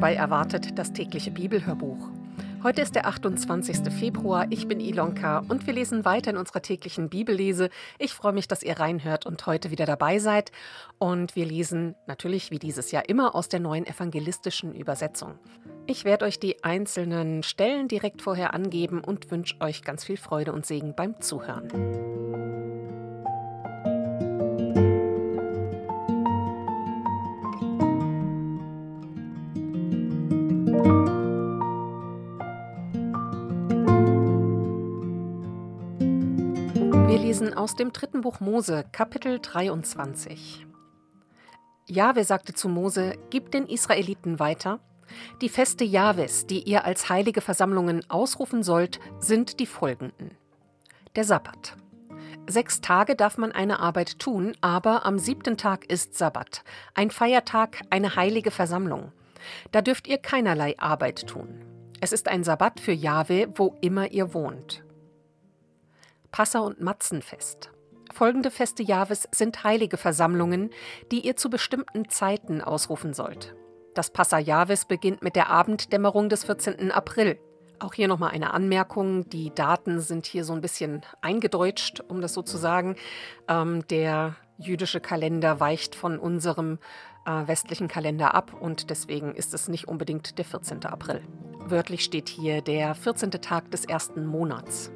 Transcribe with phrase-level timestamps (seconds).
[0.00, 2.08] bei Erwartet das tägliche Bibelhörbuch.
[2.62, 3.92] Heute ist der 28.
[3.92, 7.68] Februar, ich bin Ilonka und wir lesen weiter in unserer täglichen Bibellese.
[7.98, 10.52] Ich freue mich, dass ihr reinhört und heute wieder dabei seid.
[10.98, 15.38] Und wir lesen natürlich wie dieses Jahr immer aus der neuen evangelistischen Übersetzung.
[15.86, 20.54] Ich werde euch die einzelnen Stellen direkt vorher angeben und wünsche euch ganz viel Freude
[20.54, 21.68] und Segen beim Zuhören.
[37.60, 40.66] Aus dem dritten Buch Mose, Kapitel 23.
[41.86, 44.80] Jahwe sagte zu Mose: Gib den Israeliten weiter.
[45.42, 50.30] Die Feste Jahwes, die ihr als heilige Versammlungen ausrufen sollt, sind die folgenden:
[51.16, 51.76] Der Sabbat.
[52.48, 57.82] Sechs Tage darf man eine Arbeit tun, aber am siebten Tag ist Sabbat, ein Feiertag,
[57.90, 59.12] eine heilige Versammlung.
[59.70, 61.62] Da dürft ihr keinerlei Arbeit tun.
[62.00, 64.82] Es ist ein Sabbat für Jahwe, wo immer ihr wohnt.
[66.30, 67.70] Passa- und Matzenfest.
[68.12, 70.70] Folgende Feste Jahres sind heilige Versammlungen,
[71.10, 73.54] die ihr zu bestimmten Zeiten ausrufen sollt.
[73.94, 76.90] Das Passa Jahres beginnt mit der Abenddämmerung des 14.
[76.90, 77.38] April.
[77.78, 79.28] Auch hier nochmal eine Anmerkung.
[79.30, 82.96] Die Daten sind hier so ein bisschen eingedeutscht, um das so zu sagen.
[83.48, 86.78] Ähm, der jüdische Kalender weicht von unserem
[87.26, 90.84] äh, westlichen Kalender ab und deswegen ist es nicht unbedingt der 14.
[90.84, 91.22] April.
[91.58, 93.30] Wörtlich steht hier der 14.
[93.30, 94.92] Tag des ersten Monats.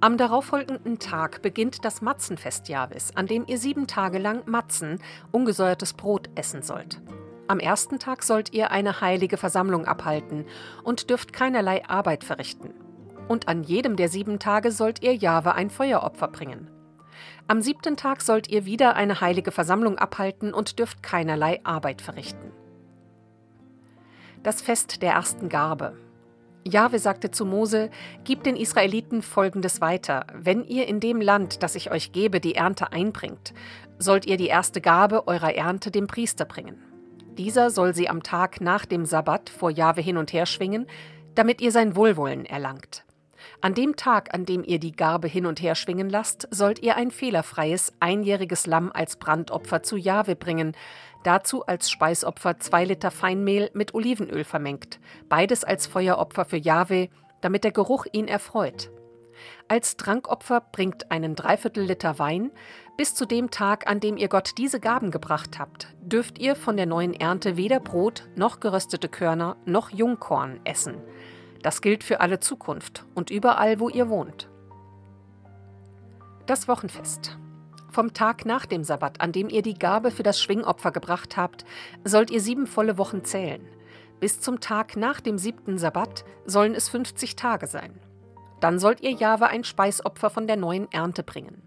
[0.00, 4.98] Am darauffolgenden Tag beginnt das Matzenfest Jahwes, an dem ihr sieben Tage lang Matzen,
[5.32, 7.00] ungesäuertes Brot, essen sollt.
[7.46, 10.46] Am ersten Tag sollt ihr eine heilige Versammlung abhalten
[10.82, 12.72] und dürft keinerlei Arbeit verrichten.
[13.28, 16.70] Und an jedem der sieben Tage sollt ihr Jahwe ein Feueropfer bringen.
[17.46, 22.52] Am siebten Tag sollt ihr wieder eine heilige Versammlung abhalten und dürft keinerlei Arbeit verrichten.
[24.42, 25.96] Das Fest der ersten Garbe.
[26.66, 27.90] Jahwe sagte zu Mose:
[28.24, 32.54] Gib den Israeliten folgendes weiter: Wenn ihr in dem Land, das ich euch gebe, die
[32.54, 33.52] Ernte einbringt,
[33.98, 36.82] sollt ihr die erste Gabe eurer Ernte dem Priester bringen.
[37.36, 40.86] Dieser soll sie am Tag nach dem Sabbat vor Jahwe hin und her schwingen,
[41.34, 43.04] damit ihr sein Wohlwollen erlangt.
[43.60, 46.96] An dem Tag, an dem ihr die Garbe hin und her schwingen lasst, sollt ihr
[46.96, 50.72] ein fehlerfreies, einjähriges Lamm als Brandopfer zu Jahwe bringen,
[51.24, 57.08] Dazu als Speisopfer zwei Liter Feinmehl mit Olivenöl vermengt, beides als Feueropfer für Jahwe,
[57.40, 58.90] damit der Geruch ihn erfreut.
[59.66, 62.52] Als Trankopfer bringt einen Dreiviertel Liter Wein.
[62.96, 66.76] Bis zu dem Tag, an dem ihr Gott diese Gaben gebracht habt, dürft ihr von
[66.76, 71.02] der neuen Ernte weder Brot noch geröstete Körner noch Jungkorn essen.
[71.62, 74.50] Das gilt für alle Zukunft und überall, wo ihr wohnt.
[76.46, 77.38] Das Wochenfest.
[77.94, 81.64] Vom Tag nach dem Sabbat, an dem ihr die Gabe für das Schwingopfer gebracht habt,
[82.02, 83.64] sollt ihr sieben volle Wochen zählen.
[84.18, 88.00] Bis zum Tag nach dem siebten Sabbat sollen es 50 Tage sein.
[88.58, 91.62] Dann sollt ihr Jahwe ein Speisopfer von der neuen Ernte bringen.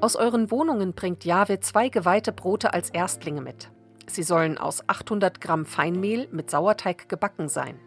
[0.00, 3.68] Aus euren Wohnungen bringt Jahwe zwei geweihte Brote als Erstlinge mit.
[4.06, 7.78] Sie sollen aus 800 Gramm Feinmehl mit Sauerteig gebacken sein.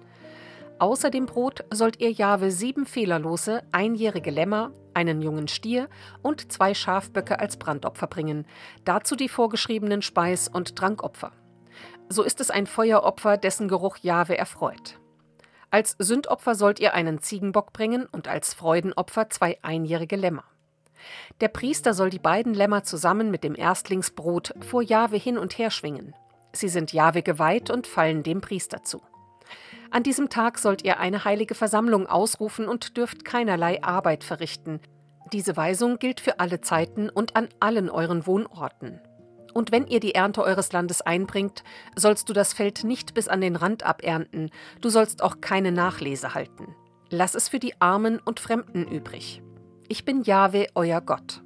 [0.78, 5.90] Außer dem Brot sollt ihr Jahwe sieben fehlerlose, einjährige Lämmer, einen jungen Stier
[6.22, 8.46] und zwei Schafböcke als Brandopfer bringen,
[8.86, 11.32] dazu die vorgeschriebenen Speis- und Trankopfer.
[12.10, 15.00] So ist es ein Feueropfer, dessen Geruch Jahwe erfreut.
[15.70, 20.44] Als Sündopfer sollt ihr einen Ziegenbock bringen und als Freudenopfer zwei einjährige Lämmer.
[21.40, 25.72] Der Priester soll die beiden Lämmer zusammen mit dem Erstlingsbrot vor Jahwe hin und her
[25.72, 26.14] schwingen.
[26.54, 29.02] Sie sind Jahwe geweiht und fallen dem Priester zu.
[29.92, 34.80] An diesem Tag sollt ihr eine heilige Versammlung ausrufen und dürft keinerlei Arbeit verrichten.
[35.34, 39.02] Diese Weisung gilt für alle Zeiten und an allen euren Wohnorten.
[39.54, 41.66] Und wenn ihr die Ernte eures Landes einbringt,
[41.98, 44.50] sollst du das Feld nicht bis an den Rand abernten,
[44.80, 46.74] du sollst auch keine Nachlese halten.
[47.10, 49.42] Lass es für die Armen und Fremden übrig.
[49.90, 51.42] Ich bin Jahwe, euer Gott.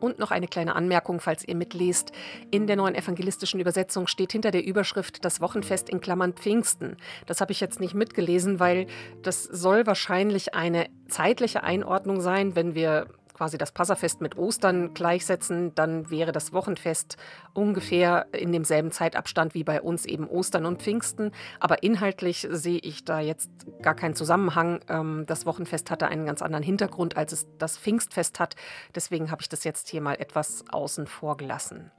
[0.00, 2.12] Und noch eine kleine Anmerkung, falls ihr mitlest.
[2.50, 6.96] In der neuen evangelistischen Übersetzung steht hinter der Überschrift das Wochenfest in Klammern Pfingsten.
[7.26, 8.86] Das habe ich jetzt nicht mitgelesen, weil
[9.22, 13.06] das soll wahrscheinlich eine zeitliche Einordnung sein, wenn wir
[13.40, 17.16] quasi das Passafest mit Ostern gleichsetzen, dann wäre das Wochenfest
[17.54, 21.32] ungefähr in demselben Zeitabstand wie bei uns eben Ostern und Pfingsten.
[21.58, 23.48] Aber inhaltlich sehe ich da jetzt
[23.80, 24.80] gar keinen Zusammenhang.
[24.90, 28.56] Ähm, das Wochenfest hatte einen ganz anderen Hintergrund, als es das Pfingstfest hat.
[28.94, 31.90] Deswegen habe ich das jetzt hier mal etwas außen vor gelassen.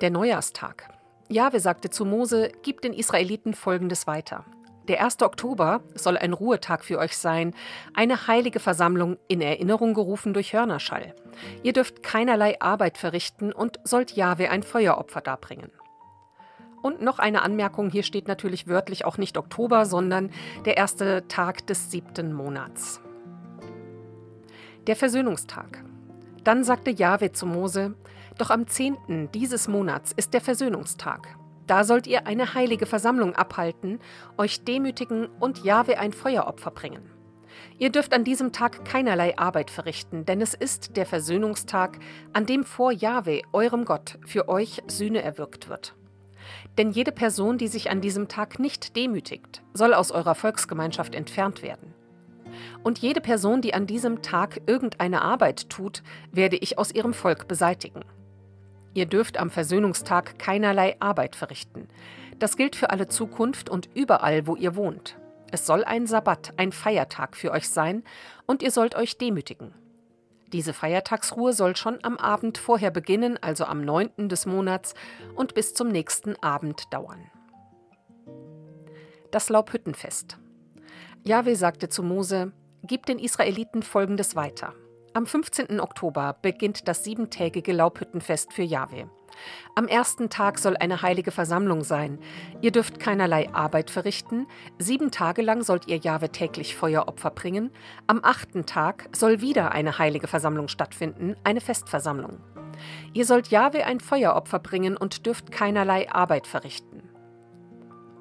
[0.00, 0.88] Der Neujahrstag.
[1.28, 4.44] Jahwe sagte zu Mose, gib den Israeliten Folgendes weiter.
[4.88, 5.20] Der 1.
[5.20, 7.54] Oktober soll ein Ruhetag für euch sein,
[7.92, 11.14] eine heilige Versammlung in Erinnerung gerufen durch Hörnerschall.
[11.62, 15.70] Ihr dürft keinerlei Arbeit verrichten und sollt Jahwe ein Feueropfer darbringen.
[16.80, 20.30] Und noch eine Anmerkung, hier steht natürlich wörtlich auch nicht Oktober, sondern
[20.64, 23.02] der erste Tag des siebten Monats.
[24.86, 25.84] Der Versöhnungstag.
[26.44, 27.94] Dann sagte Jahwe zu Mose,
[28.38, 31.36] doch am zehnten dieses Monats ist der Versöhnungstag.
[31.68, 34.00] Da sollt ihr eine heilige Versammlung abhalten,
[34.38, 37.10] euch demütigen und Jahwe ein Feueropfer bringen.
[37.78, 41.98] Ihr dürft an diesem Tag keinerlei Arbeit verrichten, denn es ist der Versöhnungstag,
[42.32, 45.94] an dem vor Jahwe, eurem Gott, für euch Sühne erwirkt wird.
[46.78, 51.62] Denn jede Person, die sich an diesem Tag nicht demütigt, soll aus eurer Volksgemeinschaft entfernt
[51.62, 51.92] werden.
[52.82, 57.46] Und jede Person, die an diesem Tag irgendeine Arbeit tut, werde ich aus ihrem Volk
[57.46, 58.00] beseitigen.
[58.98, 61.86] Ihr dürft am Versöhnungstag keinerlei Arbeit verrichten.
[62.40, 65.16] Das gilt für alle Zukunft und überall, wo ihr wohnt.
[65.52, 68.02] Es soll ein Sabbat, ein Feiertag für euch sein,
[68.46, 69.72] und ihr sollt euch demütigen.
[70.52, 74.28] Diese Feiertagsruhe soll schon am Abend vorher beginnen, also am 9.
[74.28, 74.94] des Monats,
[75.36, 77.30] und bis zum nächsten Abend dauern.
[79.30, 80.38] Das Laubhüttenfest.
[81.22, 82.50] Jahwe sagte zu Mose:
[82.82, 84.74] Gib den Israeliten folgendes weiter.
[85.14, 85.80] Am 15.
[85.80, 89.08] Oktober beginnt das siebentägige Laubhüttenfest für Jahwe.
[89.74, 92.18] Am ersten Tag soll eine heilige Versammlung sein.
[92.60, 94.46] Ihr dürft keinerlei Arbeit verrichten.
[94.78, 97.70] Sieben Tage lang sollt ihr Jahwe täglich Feueropfer bringen.
[98.06, 102.38] Am achten Tag soll wieder eine heilige Versammlung stattfinden, eine Festversammlung.
[103.12, 107.02] Ihr sollt Jahwe ein Feueropfer bringen und dürft keinerlei Arbeit verrichten.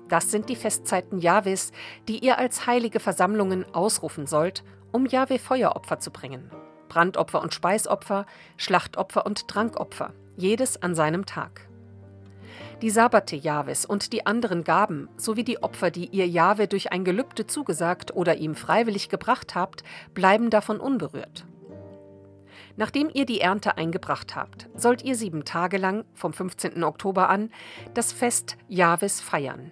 [0.07, 1.71] Das sind die Festzeiten Jahwes,
[2.07, 4.63] die ihr als heilige Versammlungen ausrufen sollt,
[4.93, 6.49] um Jahwe Feueropfer zu bringen.
[6.87, 8.25] Brandopfer und Speisopfer,
[8.57, 11.67] Schlachtopfer und Trankopfer jedes an seinem Tag.
[12.81, 17.03] Die Sabbate Jahwes und die anderen Gaben sowie die Opfer, die ihr Jahwe durch ein
[17.03, 21.45] Gelübde zugesagt oder ihm freiwillig gebracht habt, bleiben davon unberührt.
[22.75, 26.83] Nachdem ihr die Ernte eingebracht habt, sollt ihr sieben Tage lang, vom 15.
[26.83, 27.49] Oktober an,
[27.95, 29.71] das Fest Jahwes feiern.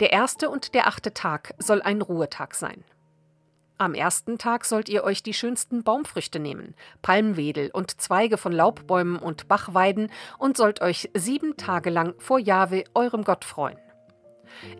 [0.00, 2.82] Der erste und der achte Tag soll ein Ruhetag sein.
[3.78, 9.16] Am ersten Tag sollt ihr euch die schönsten Baumfrüchte nehmen, Palmwedel und Zweige von Laubbäumen
[9.16, 13.76] und Bachweiden und sollt euch sieben Tage lang vor Jahwe, eurem Gott, freuen.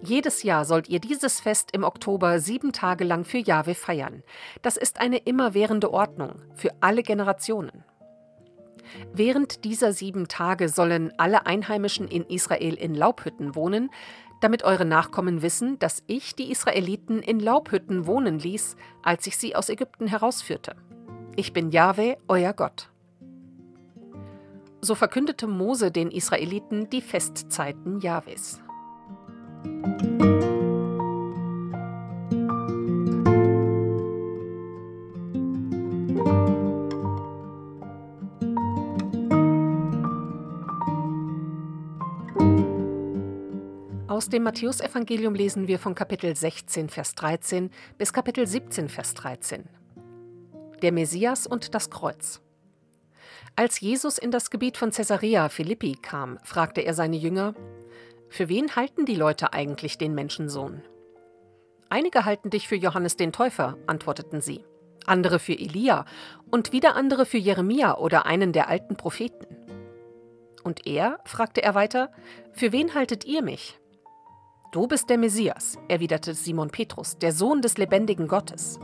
[0.02, 4.22] Jedes Jahr sollt ihr dieses Fest im Oktober sieben Tage lang für Jahwe feiern.
[4.62, 7.84] Das ist eine immerwährende Ordnung für alle Generationen.
[9.12, 13.90] Während dieser sieben Tage sollen alle Einheimischen in Israel in Laubhütten wohnen,
[14.40, 19.56] damit eure Nachkommen wissen, dass ich die Israeliten in Laubhütten wohnen ließ, als ich sie
[19.56, 20.76] aus Ägypten herausführte.
[21.36, 22.90] Ich bin Jahwe, euer Gott.
[24.80, 28.60] So verkündete Mose den Israeliten die Festzeiten Jahwes.
[44.08, 49.64] Aus dem Matthäusevangelium lesen wir von Kapitel 16, Vers 13 bis Kapitel 17, Vers 13.
[50.80, 52.40] Der Messias und das Kreuz.
[53.56, 57.56] Als Jesus in das Gebiet von Caesarea Philippi kam, fragte er seine Jünger:
[58.28, 60.82] Für wen halten die Leute eigentlich den Menschensohn?
[61.88, 64.64] Einige halten dich für Johannes den Täufer, antworteten sie,
[65.04, 66.04] andere für Elia
[66.52, 69.46] und wieder andere für Jeremia oder einen der alten Propheten.
[70.62, 72.12] Und er, fragte er weiter,
[72.52, 73.80] für wen haltet ihr mich?
[74.72, 78.80] Du bist der Messias, erwiderte Simon Petrus, der Sohn des lebendigen Gottes.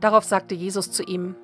[0.00, 1.34] Darauf sagte Jesus zu ihm,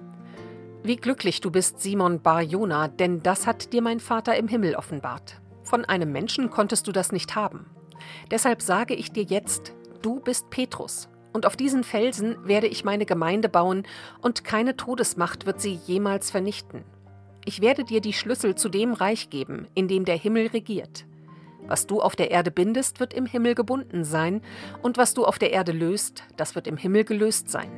[0.83, 4.75] Wie glücklich du bist, Simon Bar Jona, denn das hat dir mein Vater im Himmel
[4.77, 5.41] offenbart.
[5.63, 7.67] Von einem Menschen konntest du das nicht haben.
[8.31, 13.07] Deshalb sage ich dir jetzt, du bist Petrus, und auf diesen Felsen werde ich meine
[13.07, 13.85] Gemeinde bauen,
[14.21, 16.85] und keine Todesmacht wird sie jemals vernichten.
[17.47, 21.07] Ich werde dir die Schlüssel zu dem Reich geben, in dem der Himmel regiert.
[21.69, 24.43] Was du auf der Erde bindest, wird im Himmel gebunden sein,
[24.83, 27.71] und was du auf der Erde löst, das wird im Himmel gelöst sein.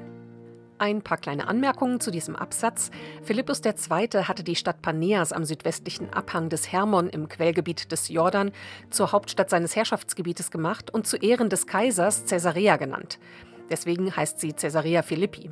[0.80, 2.92] Ein paar kleine Anmerkungen zu diesem Absatz.
[3.24, 4.24] Philippus II.
[4.24, 8.52] hatte die Stadt Paneas am südwestlichen Abhang des Hermon im Quellgebiet des Jordan
[8.90, 13.18] zur Hauptstadt seines Herrschaftsgebietes gemacht und zu Ehren des Kaisers Caesarea genannt.
[13.70, 15.50] Deswegen heißt sie Caesarea Philippi.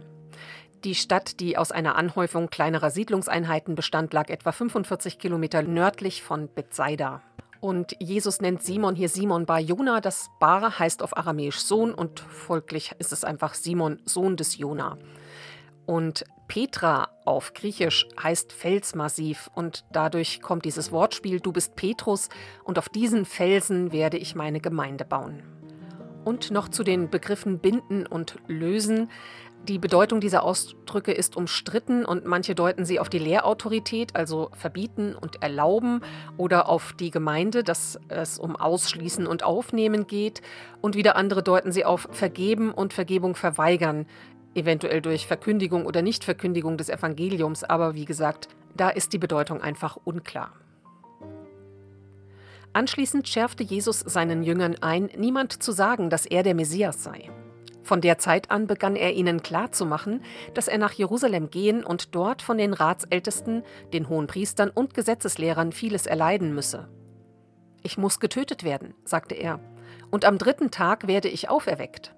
[0.84, 6.46] Die Stadt, die aus einer Anhäufung kleinerer Siedlungseinheiten bestand, lag etwa 45 Kilometer nördlich von
[6.46, 7.22] Bethsaida.
[7.60, 10.00] Und Jesus nennt Simon hier Simon Bar Jona.
[10.00, 14.98] Das Bar heißt auf Aramäisch Sohn und folglich ist es einfach Simon, Sohn des Jona.
[15.86, 22.28] Und Petra auf Griechisch heißt Felsmassiv und dadurch kommt dieses Wortspiel, du bist Petrus
[22.64, 25.42] und auf diesen Felsen werde ich meine Gemeinde bauen.
[26.24, 29.10] Und noch zu den Begriffen binden und lösen.
[29.68, 35.16] Die Bedeutung dieser Ausdrücke ist umstritten und manche deuten sie auf die Lehrautorität, also verbieten
[35.16, 36.02] und erlauben,
[36.36, 40.40] oder auf die Gemeinde, dass es um Ausschließen und Aufnehmen geht,
[40.82, 44.06] und wieder andere deuten sie auf Vergeben und Vergebung verweigern,
[44.54, 48.46] eventuell durch Verkündigung oder Nichtverkündigung des Evangeliums, aber wie gesagt,
[48.76, 50.52] da ist die Bedeutung einfach unklar.
[52.72, 57.30] Anschließend schärfte Jesus seinen Jüngern ein, niemand zu sagen, dass er der Messias sei.
[57.86, 60.24] Von der Zeit an begann er ihnen klarzumachen,
[60.54, 63.62] dass er nach Jerusalem gehen und dort von den Ratsältesten,
[63.92, 66.88] den Hohenpriestern und Gesetzeslehrern vieles erleiden müsse.
[67.84, 69.60] Ich muss getötet werden, sagte er,
[70.10, 72.15] und am dritten Tag werde ich auferweckt.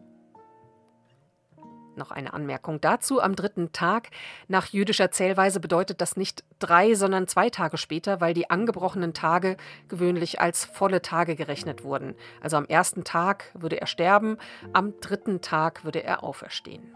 [1.99, 3.21] Noch eine Anmerkung dazu.
[3.21, 4.09] Am dritten Tag
[4.47, 9.57] nach jüdischer Zählweise bedeutet das nicht drei, sondern zwei Tage später, weil die angebrochenen Tage
[9.89, 12.15] gewöhnlich als volle Tage gerechnet wurden.
[12.41, 14.39] Also am ersten Tag würde er sterben,
[14.73, 16.95] am dritten Tag würde er auferstehen.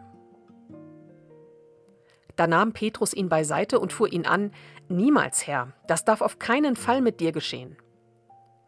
[2.36, 4.52] Da nahm Petrus ihn beiseite und fuhr ihn an:
[4.88, 7.76] Niemals, Herr, das darf auf keinen Fall mit dir geschehen.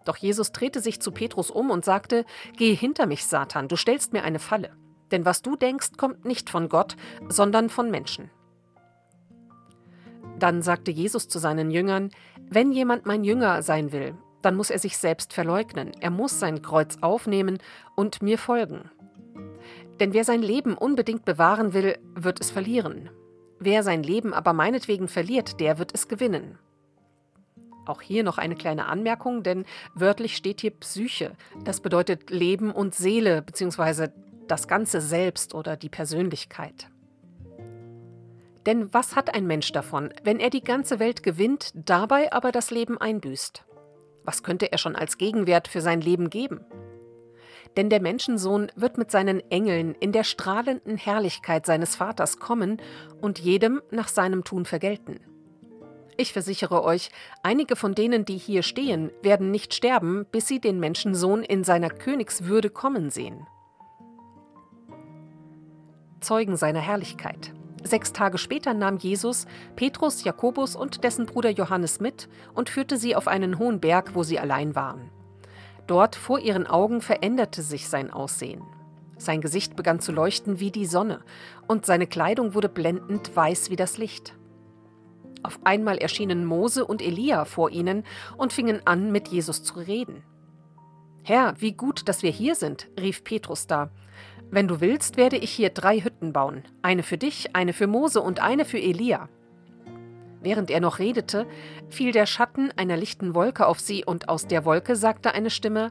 [0.05, 2.27] Doch Jesus drehte sich zu Petrus um und sagte:
[2.57, 4.77] Geh hinter mich, Satan, du stellst mir eine Falle.
[5.11, 6.97] Denn was du denkst, kommt nicht von Gott,
[7.29, 8.31] sondern von Menschen.
[10.39, 12.11] Dann sagte Jesus zu seinen Jüngern,
[12.49, 16.61] wenn jemand mein Jünger sein will, dann muss er sich selbst verleugnen, er muss sein
[16.61, 17.59] Kreuz aufnehmen
[17.95, 18.91] und mir folgen.
[20.01, 23.11] Denn wer sein Leben unbedingt bewahren will, wird es verlieren.
[23.59, 26.59] Wer sein Leben aber meinetwegen verliert, der wird es gewinnen.
[27.87, 31.33] Auch hier noch eine kleine Anmerkung, denn wörtlich steht hier Psyche.
[31.65, 34.09] Das bedeutet Leben und Seele bzw
[34.49, 36.89] das ganze Selbst oder die Persönlichkeit.
[38.67, 42.71] Denn was hat ein Mensch davon, wenn er die ganze Welt gewinnt, dabei aber das
[42.71, 43.65] Leben einbüßt?
[44.25, 46.61] Was könnte er schon als Gegenwert für sein Leben geben?
[47.77, 52.81] Denn der Menschensohn wird mit seinen Engeln in der strahlenden Herrlichkeit seines Vaters kommen
[53.21, 55.21] und jedem nach seinem Tun vergelten.
[56.17, 57.11] Ich versichere euch,
[57.43, 61.91] einige von denen, die hier stehen, werden nicht sterben, bis sie den Menschensohn in seiner
[61.91, 63.47] Königswürde kommen sehen.
[66.25, 67.53] Zeugen seiner Herrlichkeit.
[67.83, 73.15] Sechs Tage später nahm Jesus Petrus, Jakobus und dessen Bruder Johannes mit und führte sie
[73.15, 75.11] auf einen hohen Berg, wo sie allein waren.
[75.87, 78.63] Dort vor ihren Augen veränderte sich sein Aussehen.
[79.19, 81.21] Sein Gesicht begann zu leuchten wie die Sonne,
[81.69, 84.35] und seine Kleidung wurde blendend weiß wie das Licht.
[85.43, 88.05] Auf einmal erschienen Mose und Elia vor ihnen
[88.39, 90.25] und fingen an, mit Jesus zu reden.
[91.23, 93.91] Herr, wie gut, dass wir hier sind, rief Petrus da.
[94.51, 98.21] Wenn du willst, werde ich hier drei Hütten bauen, eine für dich, eine für Mose
[98.21, 99.29] und eine für Elia.
[100.41, 101.47] Während er noch redete,
[101.89, 105.91] fiel der Schatten einer lichten Wolke auf sie, und aus der Wolke sagte eine Stimme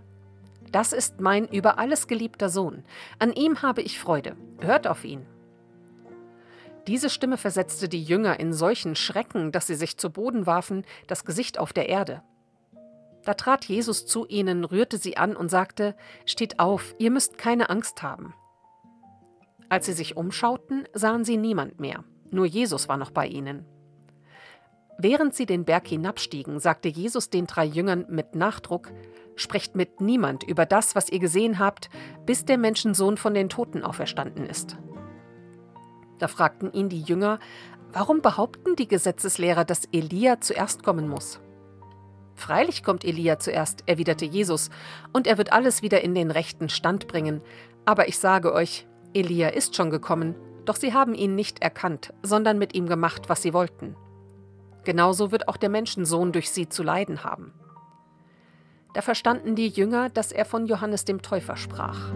[0.71, 2.83] Das ist mein über alles geliebter Sohn,
[3.19, 5.25] an ihm habe ich Freude, hört auf ihn.
[6.87, 11.25] Diese Stimme versetzte die Jünger in solchen Schrecken, dass sie sich zu Boden warfen, das
[11.25, 12.21] Gesicht auf der Erde.
[13.23, 15.95] Da trat Jesus zu ihnen, rührte sie an und sagte
[16.25, 18.33] Steht auf, ihr müsst keine Angst haben.
[19.69, 23.65] Als sie sich umschauten, sahen sie niemand mehr, nur Jesus war noch bei ihnen.
[24.97, 28.91] Während sie den Berg hinabstiegen, sagte Jesus den drei Jüngern mit Nachdruck,
[29.35, 31.89] Sprecht mit niemand über das, was ihr gesehen habt,
[32.25, 34.77] bis der Menschensohn von den Toten auferstanden ist.
[36.19, 37.39] Da fragten ihn die Jünger,
[37.91, 41.39] warum behaupten die Gesetzeslehrer, dass Elia zuerst kommen muss?
[42.35, 44.69] Freilich kommt Elia zuerst, erwiderte Jesus,
[45.13, 47.41] und er wird alles wieder in den rechten Stand bringen.
[47.85, 52.57] Aber ich sage euch, Elia ist schon gekommen, doch sie haben ihn nicht erkannt, sondern
[52.57, 53.95] mit ihm gemacht, was sie wollten.
[54.83, 57.53] Genauso wird auch der Menschensohn durch sie zu leiden haben.
[58.93, 62.11] Da verstanden die Jünger, dass er von Johannes dem Täufer sprach.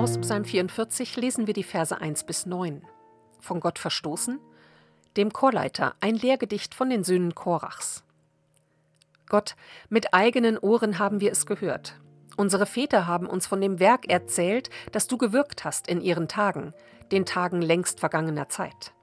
[0.00, 2.80] Psalm 44 lesen wir die Verse 1 bis 9.
[3.38, 4.40] Von Gott verstoßen?
[5.18, 8.02] Dem Chorleiter ein Lehrgedicht von den Söhnen Korachs.
[9.28, 9.56] Gott,
[9.90, 12.00] mit eigenen Ohren haben wir es gehört.
[12.38, 16.72] Unsere Väter haben uns von dem Werk erzählt, das du gewirkt hast in ihren Tagen,
[17.12, 18.94] den Tagen längst vergangener Zeit.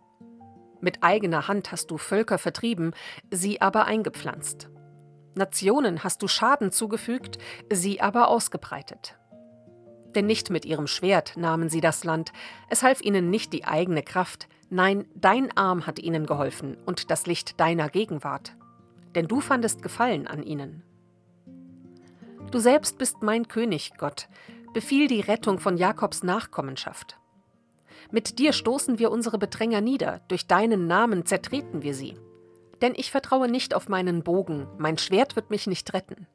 [0.82, 2.96] Mit eigener Hand hast du Völker vertrieben,
[3.30, 4.70] sie aber eingepflanzt.
[5.36, 7.38] Nationen hast du Schaden zugefügt,
[7.70, 9.16] sie aber ausgebreitet
[10.16, 12.32] denn nicht mit ihrem Schwert nahmen sie das Land,
[12.70, 17.28] es half ihnen nicht die eigene Kraft, nein, dein Arm hat ihnen geholfen und das
[17.28, 18.56] Licht deiner Gegenwart.
[19.16, 20.84] Denn du fandest Gefallen an ihnen.
[22.52, 24.30] Du selbst bist mein König, Gott,
[24.74, 27.18] befiehl die Rettung von Jakobs Nachkommenschaft.
[28.12, 32.18] Mit dir stoßen wir unsere Bedränger nieder, durch deinen Namen zertreten wir sie.
[32.82, 36.28] Denn ich vertraue nicht auf meinen Bogen, mein Schwert wird mich nicht retten.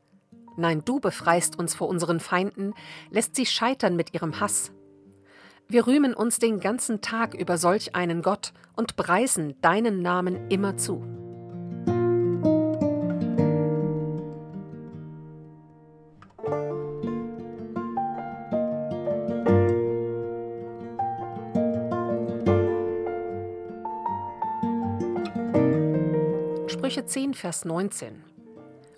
[0.57, 2.75] Nein, du befreist uns vor unseren Feinden,
[3.11, 4.73] lässt sie scheitern mit ihrem Hass.
[5.69, 10.77] Wir rühmen uns den ganzen Tag über solch einen Gott und preisen deinen Namen immer
[10.77, 11.03] zu.
[26.69, 28.42] Sprüche 10, Vers 19.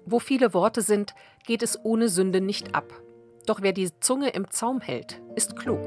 [0.07, 1.15] Wo viele Worte sind,
[1.47, 2.93] geht es ohne Sünde nicht ab.
[3.47, 5.81] Doch wer die Zunge im Zaum hält, ist klug.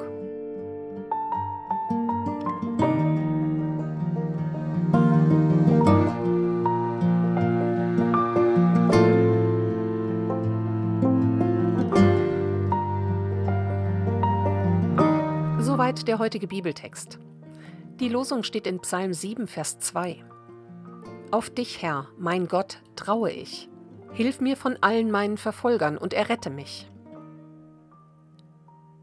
[15.60, 17.20] Soweit der heutige Bibeltext.
[18.00, 20.24] Die Losung steht in Psalm 7, Vers 2.
[21.32, 23.70] Auf dich, Herr, mein Gott, traue ich.
[24.14, 26.90] Hilf mir von allen meinen Verfolgern und errette mich.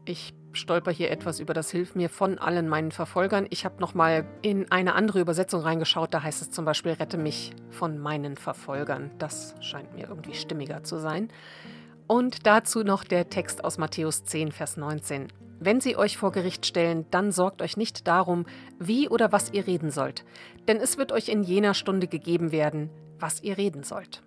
[0.05, 3.47] Ich stolper hier etwas über das Hilf mir von allen meinen Verfolgern.
[3.49, 7.53] Ich habe nochmal in eine andere Übersetzung reingeschaut, da heißt es zum Beispiel Rette mich
[7.69, 9.11] von meinen Verfolgern.
[9.17, 11.29] Das scheint mir irgendwie stimmiger zu sein.
[12.07, 15.27] Und dazu noch der Text aus Matthäus 10, Vers 19.
[15.59, 18.45] Wenn sie euch vor Gericht stellen, dann sorgt euch nicht darum,
[18.77, 20.25] wie oder was ihr reden sollt,
[20.67, 24.21] denn es wird euch in jener Stunde gegeben werden, was ihr reden sollt.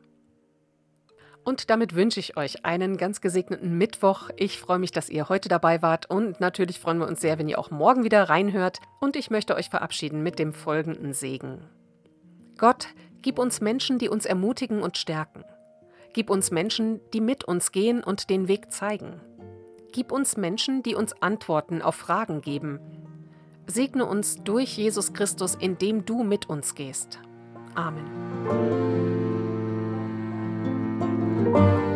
[1.48, 4.28] Und damit wünsche ich euch einen ganz gesegneten Mittwoch.
[4.36, 7.48] Ich freue mich, dass ihr heute dabei wart und natürlich freuen wir uns sehr, wenn
[7.48, 8.80] ihr auch morgen wieder reinhört.
[9.00, 11.62] Und ich möchte euch verabschieden mit dem folgenden Segen.
[12.58, 12.88] Gott,
[13.22, 15.42] gib uns Menschen, die uns ermutigen und stärken.
[16.12, 19.18] Gib uns Menschen, die mit uns gehen und den Weg zeigen.
[19.90, 22.78] Gib uns Menschen, die uns Antworten auf Fragen geben.
[23.66, 27.20] Segne uns durch Jesus Christus, indem du mit uns gehst.
[27.74, 29.17] Amen.
[31.44, 31.87] Thank you.